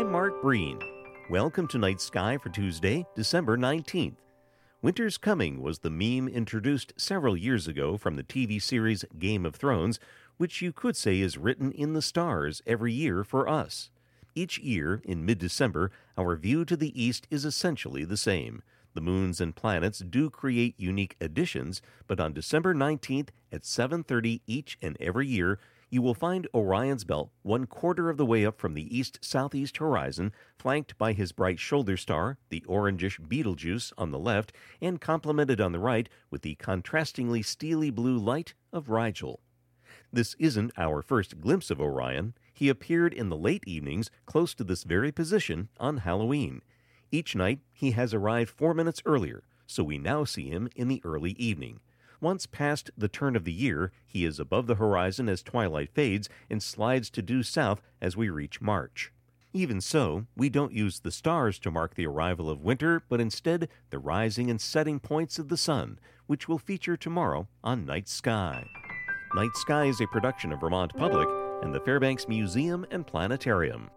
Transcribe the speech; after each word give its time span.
I'm 0.00 0.10
Mark 0.10 0.40
Breen. 0.40 0.80
Welcome 1.28 1.68
to 1.68 1.76
Night 1.76 2.00
Sky 2.00 2.38
for 2.38 2.48
Tuesday, 2.48 3.04
December 3.14 3.58
19th. 3.58 4.16
Winter's 4.80 5.18
Coming 5.18 5.60
was 5.60 5.80
the 5.80 5.90
meme 5.90 6.26
introduced 6.26 6.94
several 6.96 7.36
years 7.36 7.68
ago 7.68 7.98
from 7.98 8.16
the 8.16 8.22
TV 8.22 8.62
series 8.62 9.04
Game 9.18 9.44
of 9.44 9.56
Thrones, 9.56 10.00
which 10.38 10.62
you 10.62 10.72
could 10.72 10.96
say 10.96 11.20
is 11.20 11.36
written 11.36 11.70
in 11.72 11.92
the 11.92 12.00
stars 12.00 12.62
every 12.66 12.94
year 12.94 13.22
for 13.24 13.46
us. 13.46 13.90
Each 14.34 14.58
year, 14.58 15.02
in 15.04 15.26
mid 15.26 15.38
December, 15.38 15.90
our 16.16 16.34
view 16.34 16.64
to 16.64 16.78
the 16.78 16.98
east 16.98 17.26
is 17.30 17.44
essentially 17.44 18.06
the 18.06 18.16
same. 18.16 18.62
The 18.94 19.02
moons 19.02 19.38
and 19.38 19.54
planets 19.54 19.98
do 19.98 20.30
create 20.30 20.74
unique 20.78 21.14
additions, 21.20 21.82
but 22.06 22.18
on 22.18 22.32
December 22.32 22.74
19th 22.74 23.28
at 23.52 23.66
7:30 23.66 24.40
each 24.46 24.78
and 24.80 24.96
every 24.98 25.26
year, 25.26 25.58
you 25.90 26.00
will 26.00 26.14
find 26.14 26.46
Orion's 26.54 27.02
belt 27.04 27.30
one 27.42 27.66
quarter 27.66 28.08
of 28.08 28.16
the 28.16 28.24
way 28.24 28.46
up 28.46 28.60
from 28.60 28.74
the 28.74 28.96
east 28.96 29.18
southeast 29.20 29.78
horizon, 29.78 30.32
flanked 30.56 30.96
by 30.96 31.12
his 31.12 31.32
bright 31.32 31.58
shoulder 31.58 31.96
star, 31.96 32.38
the 32.48 32.64
orangish 32.68 33.18
Betelgeuse, 33.28 33.92
on 33.98 34.12
the 34.12 34.18
left, 34.18 34.52
and 34.80 35.00
complemented 35.00 35.60
on 35.60 35.72
the 35.72 35.80
right 35.80 36.08
with 36.30 36.42
the 36.42 36.54
contrastingly 36.54 37.42
steely 37.42 37.90
blue 37.90 38.16
light 38.16 38.54
of 38.72 38.88
Rigel. 38.88 39.40
This 40.12 40.34
isn't 40.38 40.72
our 40.76 41.02
first 41.02 41.40
glimpse 41.40 41.70
of 41.70 41.80
Orion. 41.80 42.34
He 42.54 42.68
appeared 42.68 43.12
in 43.12 43.28
the 43.28 43.36
late 43.36 43.64
evenings 43.66 44.10
close 44.26 44.54
to 44.54 44.64
this 44.64 44.84
very 44.84 45.10
position 45.10 45.68
on 45.78 45.98
Halloween. 45.98 46.62
Each 47.10 47.34
night 47.34 47.60
he 47.72 47.90
has 47.92 48.14
arrived 48.14 48.50
four 48.50 48.74
minutes 48.74 49.02
earlier, 49.04 49.42
so 49.66 49.82
we 49.82 49.98
now 49.98 50.24
see 50.24 50.48
him 50.48 50.68
in 50.76 50.86
the 50.86 51.02
early 51.04 51.32
evening. 51.32 51.80
Once 52.20 52.46
past 52.46 52.90
the 52.96 53.08
turn 53.08 53.34
of 53.34 53.44
the 53.44 53.52
year, 53.52 53.92
he 54.06 54.24
is 54.24 54.38
above 54.38 54.66
the 54.66 54.74
horizon 54.74 55.28
as 55.28 55.42
twilight 55.42 55.90
fades 55.94 56.28
and 56.50 56.62
slides 56.62 57.08
to 57.08 57.22
due 57.22 57.42
south 57.42 57.80
as 58.00 58.16
we 58.16 58.28
reach 58.28 58.60
March. 58.60 59.12
Even 59.52 59.80
so, 59.80 60.26
we 60.36 60.48
don't 60.48 60.72
use 60.72 61.00
the 61.00 61.10
stars 61.10 61.58
to 61.58 61.70
mark 61.70 61.94
the 61.94 62.06
arrival 62.06 62.48
of 62.48 62.62
winter, 62.62 63.02
but 63.08 63.20
instead 63.20 63.68
the 63.90 63.98
rising 63.98 64.48
and 64.48 64.60
setting 64.60 65.00
points 65.00 65.38
of 65.38 65.48
the 65.48 65.56
sun, 65.56 65.98
which 66.26 66.46
will 66.46 66.58
feature 66.58 66.96
tomorrow 66.96 67.48
on 67.64 67.84
Night 67.84 68.08
Sky. 68.08 68.64
Night 69.34 69.56
Sky 69.56 69.86
is 69.86 70.00
a 70.00 70.06
production 70.06 70.52
of 70.52 70.60
Vermont 70.60 70.94
Public 70.94 71.28
and 71.62 71.74
the 71.74 71.80
Fairbanks 71.80 72.28
Museum 72.28 72.86
and 72.90 73.06
Planetarium. 73.06 73.90